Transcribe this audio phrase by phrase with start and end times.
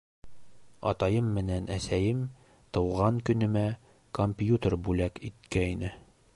[0.91, 2.23] Атайым менән әсәйем
[2.77, 3.65] тыуған көнөмә
[4.21, 5.97] компьютер бүләк иткәйне.